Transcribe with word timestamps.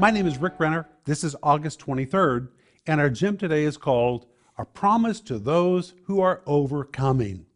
My 0.00 0.12
name 0.12 0.28
is 0.28 0.38
Rick 0.38 0.60
Renner. 0.60 0.88
This 1.06 1.24
is 1.24 1.34
August 1.42 1.80
23rd, 1.80 2.50
and 2.86 3.00
our 3.00 3.10
gym 3.10 3.36
today 3.36 3.64
is 3.64 3.76
called 3.76 4.26
A 4.56 4.64
Promise 4.64 5.20
to 5.22 5.40
Those 5.40 5.94
Who 6.04 6.20
Are 6.20 6.40
Overcoming. 6.46 7.46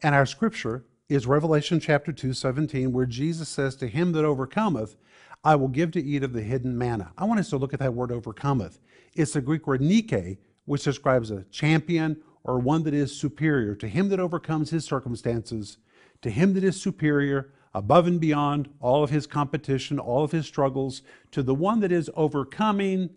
And 0.00 0.14
our 0.14 0.24
scripture 0.24 0.84
is 1.08 1.26
Revelation 1.26 1.80
chapter 1.80 2.12
2, 2.12 2.34
17, 2.34 2.92
where 2.92 3.04
Jesus 3.04 3.48
says, 3.48 3.74
To 3.74 3.88
him 3.88 4.12
that 4.12 4.24
overcometh, 4.24 4.94
I 5.42 5.56
will 5.56 5.66
give 5.66 5.90
to 5.92 6.00
eat 6.00 6.22
of 6.22 6.32
the 6.32 6.42
hidden 6.42 6.78
manna. 6.78 7.10
I 7.18 7.24
want 7.24 7.40
us 7.40 7.50
to 7.50 7.56
look 7.56 7.74
at 7.74 7.80
that 7.80 7.94
word 7.94 8.12
overcometh. 8.12 8.78
It's 9.16 9.32
the 9.32 9.40
Greek 9.40 9.66
word 9.66 9.80
nike, 9.80 10.38
which 10.66 10.84
describes 10.84 11.32
a 11.32 11.42
champion 11.50 12.22
or 12.44 12.60
one 12.60 12.84
that 12.84 12.94
is 12.94 13.18
superior. 13.18 13.74
To 13.74 13.88
him 13.88 14.08
that 14.10 14.20
overcomes 14.20 14.70
his 14.70 14.84
circumstances, 14.84 15.78
to 16.20 16.30
him 16.30 16.54
that 16.54 16.62
is 16.62 16.80
superior, 16.80 17.52
above 17.74 18.06
and 18.06 18.20
beyond 18.20 18.68
all 18.80 19.02
of 19.02 19.10
his 19.10 19.26
competition, 19.26 19.98
all 19.98 20.24
of 20.24 20.32
his 20.32 20.46
struggles, 20.46 21.02
to 21.30 21.42
the 21.42 21.54
one 21.54 21.80
that 21.80 21.92
is 21.92 22.10
overcoming, 22.14 23.10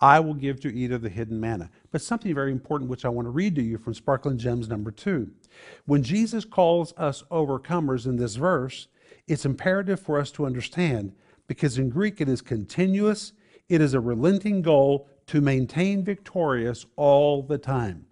I 0.00 0.20
will 0.20 0.34
give 0.34 0.60
to 0.60 0.72
eat 0.72 0.92
of 0.92 1.02
the 1.02 1.08
hidden 1.08 1.40
manna. 1.40 1.70
But 1.90 2.02
something 2.02 2.34
very 2.34 2.52
important, 2.52 2.90
which 2.90 3.04
I 3.04 3.08
want 3.08 3.26
to 3.26 3.30
read 3.30 3.56
to 3.56 3.62
you 3.62 3.78
from 3.78 3.94
Sparkling 3.94 4.38
Gems 4.38 4.68
number 4.68 4.90
two. 4.90 5.30
When 5.86 6.02
Jesus 6.02 6.44
calls 6.44 6.92
us 6.96 7.24
overcomers 7.30 8.06
in 8.06 8.16
this 8.16 8.36
verse, 8.36 8.88
it's 9.26 9.44
imperative 9.44 10.00
for 10.00 10.18
us 10.18 10.30
to 10.32 10.46
understand 10.46 11.12
because 11.46 11.78
in 11.78 11.88
Greek 11.88 12.20
it 12.20 12.28
is 12.28 12.42
continuous, 12.42 13.32
it 13.68 13.80
is 13.80 13.94
a 13.94 14.00
relenting 14.00 14.62
goal 14.62 15.08
to 15.26 15.40
maintain 15.40 16.04
victorious 16.04 16.86
all 16.96 17.42
the 17.42 17.58
time. 17.58 18.06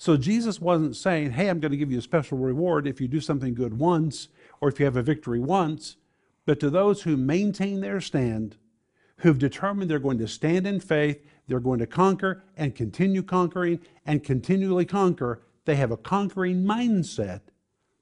So 0.00 0.16
Jesus 0.16 0.62
wasn't 0.62 0.96
saying, 0.96 1.32
hey, 1.32 1.50
I'm 1.50 1.60
going 1.60 1.72
to 1.72 1.76
give 1.76 1.92
you 1.92 1.98
a 1.98 2.02
special 2.02 2.38
reward 2.38 2.86
if 2.86 3.02
you 3.02 3.06
do 3.06 3.20
something 3.20 3.52
good 3.52 3.78
once 3.78 4.28
or 4.58 4.70
if 4.70 4.80
you 4.80 4.86
have 4.86 4.96
a 4.96 5.02
victory 5.02 5.38
once, 5.38 5.96
but 6.46 6.58
to 6.60 6.70
those 6.70 7.02
who 7.02 7.18
maintain 7.18 7.82
their 7.82 8.00
stand, 8.00 8.56
who've 9.18 9.38
determined 9.38 9.90
they're 9.90 9.98
going 9.98 10.16
to 10.16 10.26
stand 10.26 10.66
in 10.66 10.80
faith, 10.80 11.22
they're 11.46 11.60
going 11.60 11.80
to 11.80 11.86
conquer 11.86 12.42
and 12.56 12.74
continue 12.74 13.22
conquering 13.22 13.78
and 14.06 14.24
continually 14.24 14.86
conquer, 14.86 15.42
they 15.66 15.76
have 15.76 15.90
a 15.90 15.98
conquering 15.98 16.64
mindset, 16.64 17.42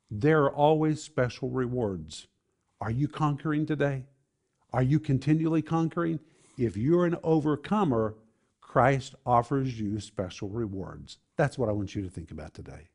there 0.08 0.44
are 0.44 0.54
always 0.54 1.02
special 1.02 1.50
rewards. 1.50 2.28
Are 2.80 2.92
you 2.92 3.08
conquering 3.08 3.66
today? 3.66 4.04
Are 4.72 4.84
you 4.84 5.00
continually 5.00 5.62
conquering? 5.62 6.20
If 6.56 6.76
you're 6.76 7.06
an 7.06 7.16
overcomer, 7.24 8.14
Christ 8.60 9.16
offers 9.26 9.80
you 9.80 9.98
special 9.98 10.48
rewards. 10.48 11.18
That's 11.38 11.56
what 11.56 11.70
I 11.70 11.72
want 11.72 11.94
you 11.94 12.02
to 12.02 12.10
think 12.10 12.32
about 12.32 12.52
today. 12.52 12.90